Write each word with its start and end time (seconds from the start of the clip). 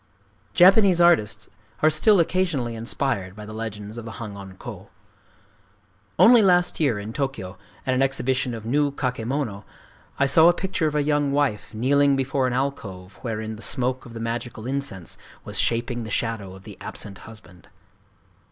Japanese 0.55 0.99
artists 0.99 1.47
are 1.83 1.89
still 1.91 2.19
occasionally 2.19 2.73
inspired 2.75 3.35
by 3.35 3.45
the 3.45 3.53
legends 3.53 3.99
of 3.99 4.05
the 4.05 4.13
Hangon 4.13 4.57
ho. 4.59 4.89
Only 6.17 6.41
last 6.41 6.79
year, 6.79 6.97
in 6.97 7.13
Tōkyō, 7.13 7.55
at 7.85 7.93
an 7.93 8.01
exhibition 8.01 8.55
of 8.55 8.65
new 8.65 8.89
kakemono, 8.89 9.63
I 10.17 10.25
saw 10.25 10.47
a 10.47 10.53
picture 10.53 10.87
of 10.87 10.95
a 10.95 11.03
young 11.03 11.31
wife 11.33 11.75
kneeling 11.75 12.15
before 12.15 12.47
an 12.47 12.53
alcove 12.53 13.19
wherein 13.21 13.57
the 13.57 13.61
smoke 13.61 14.03
of 14.07 14.15
the 14.15 14.19
magical 14.19 14.65
incense 14.65 15.19
was 15.45 15.59
shaping 15.59 16.03
the 16.03 16.09
shadow 16.09 16.55
of 16.55 16.63
the 16.63 16.79
absent 16.81 17.19
husband. 17.29 17.67